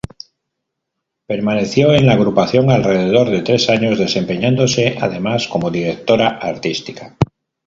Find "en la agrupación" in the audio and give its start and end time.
1.93-2.71